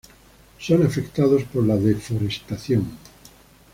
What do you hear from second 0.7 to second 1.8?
afectados por la